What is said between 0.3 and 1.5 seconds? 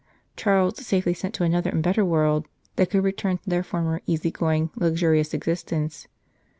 Charles safely sent to